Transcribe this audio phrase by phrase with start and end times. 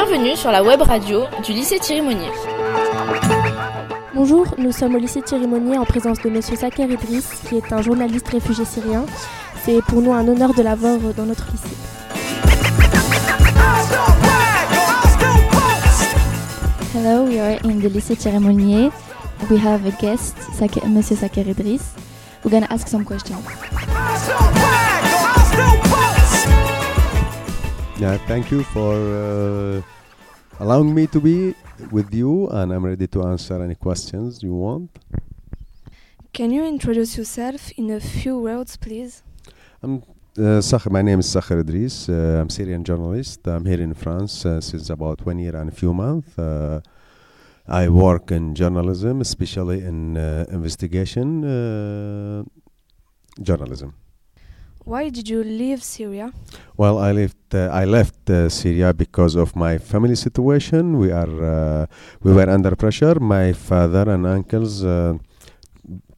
[0.00, 2.30] Bienvenue sur la web radio du lycée Thierry Monnier.
[4.14, 7.72] Bonjour, nous sommes au lycée Thierry Monnier en présence de Monsieur Saker Idriss, qui est
[7.72, 9.04] un journaliste réfugié syrien.
[9.64, 11.76] C'est pour nous un honneur de l'avoir dans notre lycée.
[16.94, 18.90] Hello, we are in the lycée Thierry Monnier.
[19.50, 20.36] We have a guest,
[20.86, 21.82] Monsieur Saker Idriss.
[22.44, 23.42] We're gonna ask some questions.
[27.98, 29.82] Yeah, thank you for uh,
[30.60, 31.56] allowing me to be
[31.90, 34.90] with you, and I'm ready to answer any questions you want.
[36.32, 39.24] Can you introduce yourself in a few words, please?
[39.82, 40.04] I'm
[40.38, 42.08] uh, Sakh- my name is Sakher Edris.
[42.08, 43.44] Uh, I'm Syrian journalist.
[43.48, 46.38] I'm here in France uh, since about one year and a few months.
[46.38, 46.80] Uh,
[47.66, 52.44] I work in journalism, especially in uh, investigation uh,
[53.42, 53.92] journalism.
[54.88, 56.32] Why did you leave Syria?
[56.78, 57.54] Well, I left.
[57.54, 60.96] Uh, I left uh, Syria because of my family situation.
[60.96, 61.34] We are.
[61.54, 61.86] Uh,
[62.22, 63.20] we were under pressure.
[63.20, 65.18] My father and uncles, uh,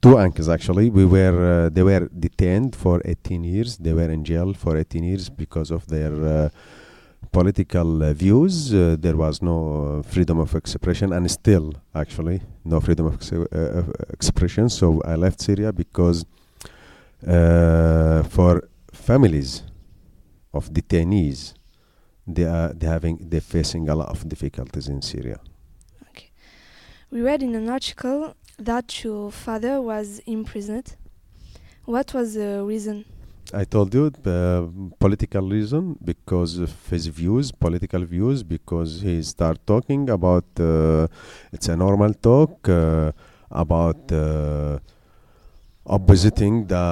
[0.00, 1.66] two uncles actually, we were.
[1.66, 3.76] Uh, they were detained for 18 years.
[3.76, 6.48] They were in jail for 18 years because of their uh,
[7.32, 8.72] political uh, views.
[8.72, 13.32] Uh, there was no uh, freedom of expression, and still, actually, no freedom of ex-
[14.10, 14.68] expression.
[14.68, 16.24] So I left Syria because
[18.40, 18.70] for
[19.08, 19.50] families
[20.58, 21.40] of detainees,
[22.34, 25.38] they are they having they're facing a lot of difficulties in Syria.
[26.08, 26.30] Okay,
[27.12, 28.20] We read in an article
[28.70, 30.88] that your father was imprisoned.
[31.94, 32.96] What was the reason?
[33.62, 34.66] I told you uh,
[35.06, 41.06] political reason because of his views, political views, because he start talking about uh,
[41.54, 43.12] it's a normal talk uh,
[43.50, 44.78] about uh,
[45.96, 46.86] oppositing the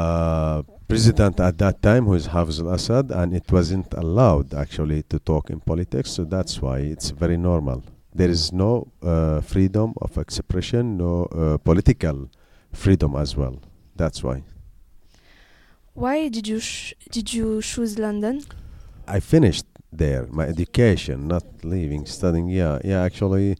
[0.88, 5.50] president at that time, who is Hafiz al-Assad, and it wasn't allowed actually to talk
[5.50, 6.10] in politics.
[6.12, 7.84] So that's why it's very normal.
[8.14, 12.30] There is no uh, freedom of expression, no uh, political
[12.72, 13.60] freedom as well.
[13.94, 14.42] That's why.
[15.92, 18.42] Why did you sh- did you choose London?
[19.06, 22.48] I finished there my education, not leaving studying.
[22.48, 23.02] Yeah, yeah.
[23.02, 23.56] Actually,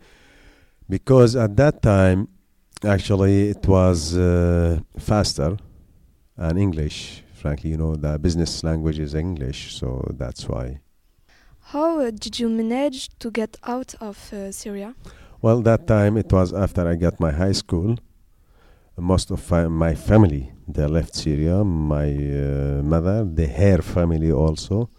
[0.89, 2.29] because at that time,
[2.85, 5.57] actually, it was uh, faster
[6.39, 7.23] and English.
[7.35, 10.81] Frankly, you know, the business language is English, so that's why.
[11.61, 14.95] How uh, did you manage to get out of uh, Syria?
[15.43, 17.97] Well, that time it was after I got my high school.
[18.97, 21.63] Most of my family they left Syria.
[21.63, 24.91] My uh, mother, the her family also.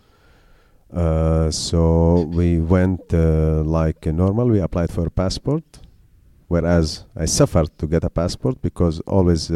[0.93, 4.47] Uh, so we went uh, like uh, normal.
[4.47, 5.63] We applied for a passport,
[6.47, 9.51] whereas I suffered to get a passport because always.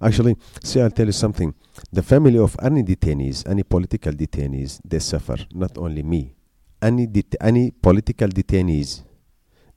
[0.00, 1.54] Actually, see, I'll tell you something.
[1.92, 5.36] The family of any detainees, any political detainees, they suffer.
[5.52, 6.34] Not only me.
[6.80, 9.02] Any det- any political detainees,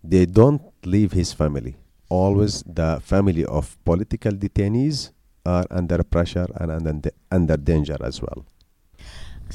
[0.03, 1.75] they don't leave his family.
[2.09, 5.11] Always the family of political detainees
[5.45, 8.45] are under pressure and under, under danger as well.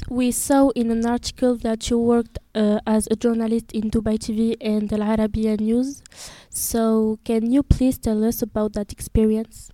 [0.09, 4.55] We saw in an article that you worked uh, as a journalist in Dubai TV
[4.61, 6.03] and Al Arabiya News.
[6.49, 9.71] So, can you please tell us about that experience?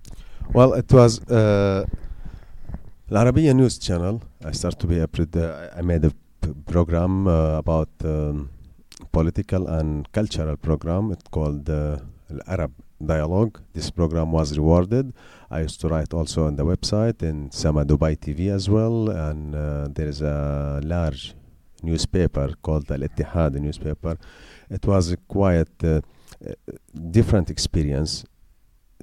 [0.53, 1.83] Well, it was uh,
[3.11, 4.21] Al News Channel.
[4.45, 5.09] I started to be a
[5.75, 6.11] I made a
[6.67, 8.51] program uh, about um,
[9.11, 11.11] political and cultural program.
[11.11, 11.97] It's called uh,
[12.45, 12.71] Arab
[13.03, 13.61] Dialogue.
[13.73, 15.11] This program was rewarded.
[15.49, 19.55] I used to write also on the website in Sama Dubai TV as well, and
[19.55, 21.33] uh, there is a large
[21.81, 24.19] newspaper called the Al Ittihad newspaper.
[24.69, 26.01] It was a quite uh,
[27.09, 28.23] different experience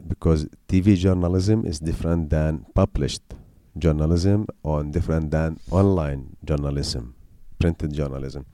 [0.08, 3.22] because TV journalism is different than published
[3.78, 7.14] journalism or different than online journalism,
[7.58, 8.46] printed journalism.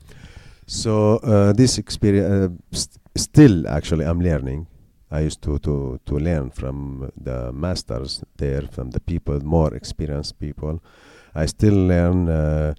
[0.66, 4.66] So uh, this experience, uh, st- still actually, I'm learning.
[5.10, 10.38] I used to, to, to learn from the masters there, from the people, more experienced
[10.40, 10.82] people.
[11.34, 12.28] I still learn.
[12.28, 12.74] Uh,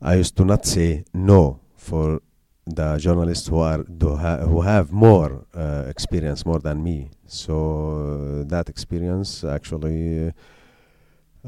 [0.00, 2.20] I used to not say no for
[2.66, 7.10] the journalists who are do ha- who have more uh, experience more than me.
[7.26, 10.32] So uh, that experience actually,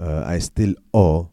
[0.00, 1.30] uh, I still owe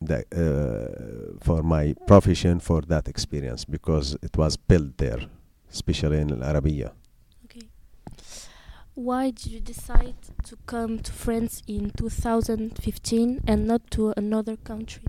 [0.00, 5.20] the, uh, for my profession for that experience because it was built there,
[5.70, 6.92] especially in Al Arabiya.
[7.44, 7.68] Okay.
[8.94, 15.04] Why did you decide to come to France in 2015 and not to another country?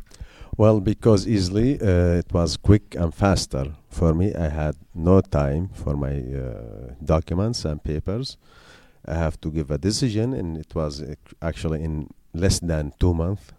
[0.58, 4.34] Well, because easily uh, it was quick and faster for me.
[4.34, 8.38] I had no time for my uh, documents and papers.
[9.06, 11.04] I have to give a decision, and it was
[11.44, 13.54] actually in less than two months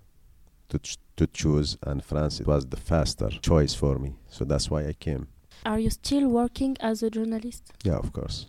[0.70, 1.78] to ch- to choose.
[1.82, 5.28] And France it was the faster choice for me, so that's why I came.
[5.64, 7.62] Are you still working as a journalist?
[7.84, 8.46] Yeah, of course.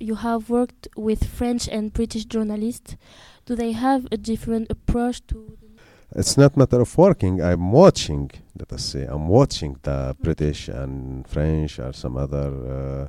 [0.00, 2.96] You have worked with French and British journalists.
[3.46, 5.56] Do they have a different approach to?
[6.18, 7.42] It's not matter of working.
[7.42, 8.30] I'm watching.
[8.58, 12.48] Let us say I'm watching the British and French or some other.
[12.76, 13.08] Uh,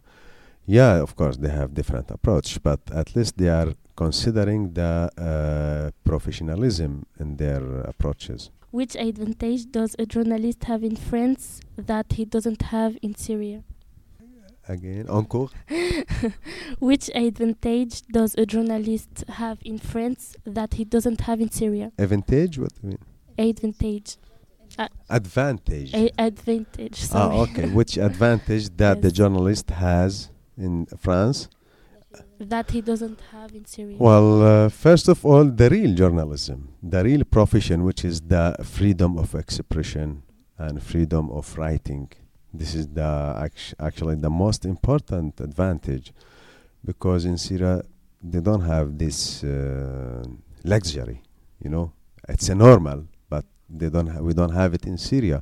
[0.66, 5.92] yeah, of course they have different approach, but at least they are considering the uh,
[6.04, 8.52] professionalism in their approaches.
[8.72, 13.64] Which advantage does a journalist have in France that he doesn't have in Syria?
[14.70, 15.50] Again, encore.
[16.80, 21.92] Which advantage does a journalist have in France that he doesn't have in Syria?
[21.98, 22.60] Advantage?
[22.60, 23.00] What do you mean?
[23.38, 24.18] Advantage.
[25.10, 25.94] Advantage.
[25.94, 27.08] A- advantage.
[27.14, 27.70] ah, okay.
[27.70, 31.48] Which advantage that the journalist has in France?
[32.40, 33.98] that he doesn't have in Syria.
[34.00, 39.18] Well, uh, first of all, the real journalism, the real profession, which is the freedom
[39.18, 40.24] of expression
[40.58, 42.10] and freedom of writing.
[42.60, 43.12] This is the
[43.46, 46.08] act- actually the most important advantage,
[46.90, 47.74] because in Syria
[48.32, 50.24] they don't have this uh,
[50.64, 51.20] luxury.
[51.64, 51.86] You know,
[52.34, 53.00] it's a normal,
[53.30, 53.46] but
[53.80, 54.10] they don't.
[54.14, 55.40] Ha- we don't have it in Syria.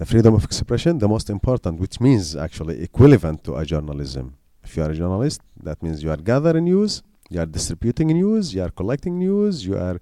[0.00, 4.26] The freedom of expression, the most important, which means actually equivalent to a journalism.
[4.66, 7.02] If you are a journalist, that means you are gathering news,
[7.32, 9.98] you are distributing news, you are collecting news, you are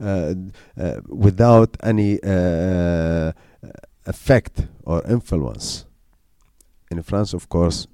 [0.00, 0.34] uh,
[0.80, 3.32] uh, without any uh,
[4.06, 4.54] effect
[4.84, 5.84] or influence.
[6.90, 7.86] In France, of course,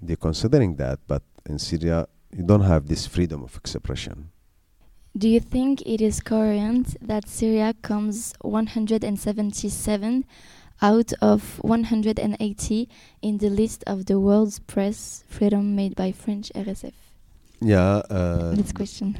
[0.00, 2.06] they're considering that, but in Syria,
[2.36, 4.30] you don't have this freedom of expression.
[5.16, 10.24] Do you think it is coherent that Syria comes 177
[10.80, 12.88] out of 180
[13.22, 16.92] in the list of the world's press freedom made by French RSF?
[17.60, 18.02] Yeah.
[18.08, 19.18] Uh, Next question.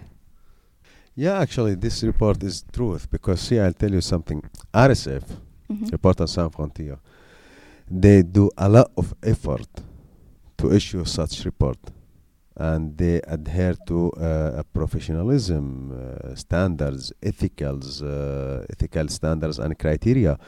[1.16, 4.40] Yeah, actually, this report is truth because see, I'll tell you something.
[4.72, 5.24] RSF,
[5.68, 5.90] Mhm.
[5.90, 6.98] Reporters Sans Frontières,
[7.90, 9.68] they do a lot of effort
[10.58, 11.78] to issue such report,
[12.56, 20.38] and they adhere to uh, professionalism uh, standards, ethicals, uh, ethical standards and criteria.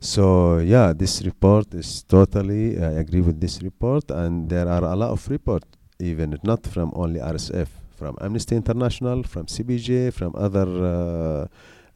[0.00, 2.82] So yeah, this report is totally.
[2.82, 5.64] I agree with this report, and there are a lot of report,
[6.00, 11.46] even not from only RSF, from Amnesty International, from CPJ, from other uh,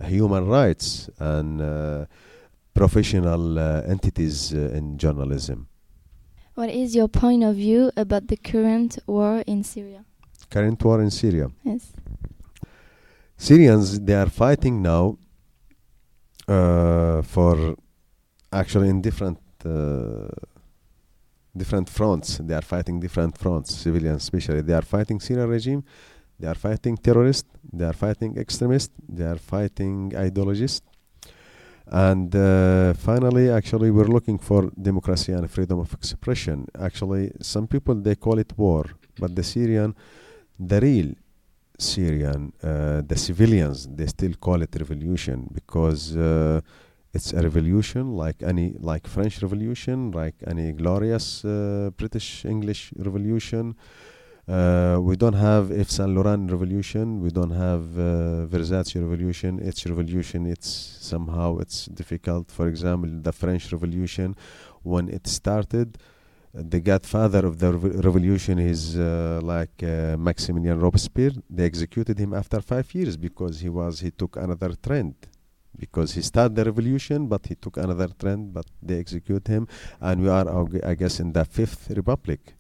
[0.05, 2.05] human rights and uh,
[2.77, 5.67] professional uh, entities uh, in journalism.
[6.55, 10.05] What is your point of view about the current war in Syria?
[10.51, 11.51] Current war in Syria.
[11.65, 11.93] Yes.
[13.37, 15.19] Syrians they are fighting now
[16.49, 17.77] uh, for
[18.53, 20.29] actually in different uh,
[21.57, 22.39] different fronts.
[22.39, 23.75] They are fighting different fronts.
[23.75, 25.83] Civilians, especially, they are fighting Syrian regime.
[26.39, 27.49] They are fighting terrorists.
[27.73, 28.95] They are fighting extremists.
[29.09, 30.87] They are fighting ideologists.
[31.89, 36.67] And uh, finally, actually, we're looking for democracy and freedom of expression.
[36.81, 38.85] Actually, some people they call it war,
[39.19, 39.95] but the Syrian,
[40.59, 41.15] the real
[41.79, 46.61] Syrian, uh, the civilians, they still call it revolution because uh,
[47.13, 53.77] it's a revolution like any like French Revolution, like any glorious uh, British English Revolution.
[54.49, 57.21] Uh, we don't have Yves Saint Laurent Revolution.
[57.21, 59.61] We don't have uh, Versace Revolution.
[59.61, 62.53] Each revolution, it's somehow it's difficult.
[62.53, 64.37] For example, the French Revolution,
[64.85, 65.99] when it started,
[66.55, 71.33] the godfather of the rev- revolution is uh, like uh, Maximilian Robespierre.
[71.51, 75.15] They executed him after five years because he was he took another trend.
[75.77, 79.69] Because he started the revolution, but he took another trend, but they execute him,
[80.01, 80.47] and we are,
[80.85, 82.55] I guess, in the fifth republic.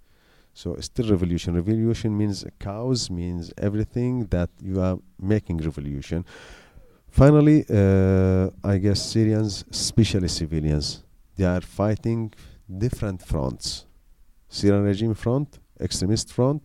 [0.56, 1.54] So it's still revolution.
[1.54, 6.24] Revolution means cows, means everything that you are making revolution.
[7.10, 11.04] Finally, uh, I guess Syrians, especially civilians,
[11.36, 12.32] they are fighting
[12.84, 13.84] different fronts.
[14.48, 16.62] Syrian regime front, extremist front,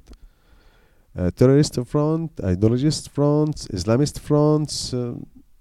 [1.17, 4.93] uh, terrorist front, ideologist fronts, Islamist fronts.
[4.93, 5.15] Uh,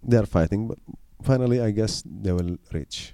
[0.05, 0.79] they are fighting, but
[1.25, 3.13] finally, I guess they will reach.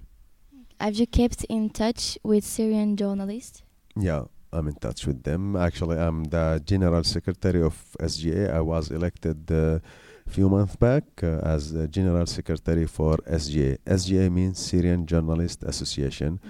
[0.79, 3.63] Have you kept in touch with Syrian journalists?
[3.99, 5.57] Yeah, I'm in touch with them.
[5.57, 8.53] Actually, I'm the general secretary of SGA.
[8.53, 9.83] I was elected a
[10.29, 13.79] few months back uh, as the general secretary for SGA.
[13.87, 16.41] SGA means Syrian Journalist Association.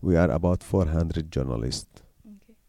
[0.00, 2.02] We are about 400 journalists.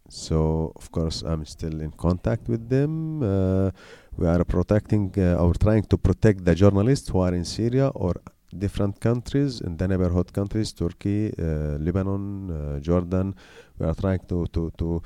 [0.10, 3.22] So, of course, I'm still in contact with them.
[3.22, 3.72] Uh,
[4.18, 8.16] we are protecting uh, or trying to protect the journalists who are in Syria or
[8.58, 13.36] different countries in the neighborhood countries Turkey, uh, Lebanon, uh, Jordan.
[13.78, 15.02] We are trying to, to, to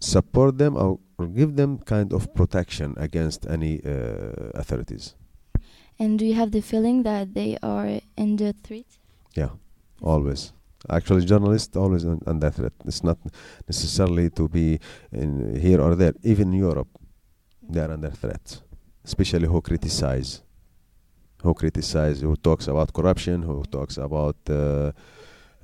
[0.00, 5.14] support them or, or give them kind of protection against any uh, authorities.
[5.98, 8.86] And do you have the feeling that they are under threat?
[9.34, 9.50] Yeah,
[10.00, 10.52] always.
[10.90, 12.72] Actually, journalists always under threat.
[12.84, 13.18] It's not
[13.68, 14.80] necessarily to be
[15.12, 16.14] in here or there.
[16.24, 16.88] Even in Europe,
[17.68, 18.60] they are under threat,
[19.04, 20.42] especially who criticize,
[21.42, 24.92] who criticize, who talks about corruption, who talks about uh,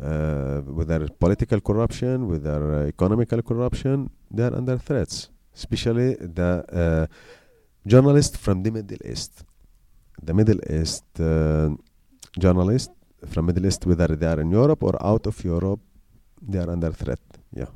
[0.02, 4.10] uh, whether political corruption, whether economical corruption.
[4.30, 7.06] They are under threats, especially the uh,
[7.86, 9.44] journalists from the Middle East.
[10.22, 11.70] The Middle East uh,
[12.38, 12.94] journalists
[13.26, 15.80] from Middle East, whether they are in Europe or out of Europe,
[16.40, 17.20] they are under threat.
[17.52, 17.66] Yeah.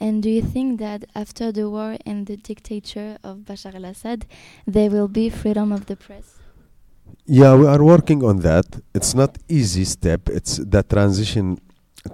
[0.00, 4.24] And do you think that after the war and the dictature of Bashar al-Assad,
[4.66, 6.39] there will be freedom of the press?
[7.26, 8.66] Yeah, we are working on that.
[8.94, 10.28] It's not easy step.
[10.28, 11.58] It's the transition,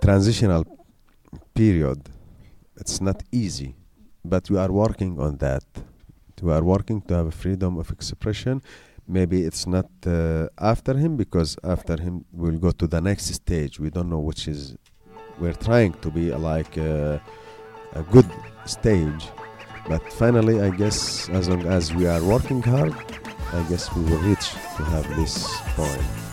[0.01, 0.65] transitional
[1.55, 2.01] period.
[2.77, 3.75] It's not easy,
[4.25, 5.65] but we are working on that.
[6.43, 8.63] We are working to have a freedom of expression.
[9.09, 13.81] Maybe it's not uh, after him because after him we'll go to the next stage.
[13.81, 14.77] We don't know which is.
[15.39, 17.19] We're trying to be like uh,
[17.95, 18.29] a good
[18.65, 19.29] stage,
[19.89, 22.95] but finally, I guess as long as we are working hard,
[23.53, 26.26] I guess we will reach to have this point.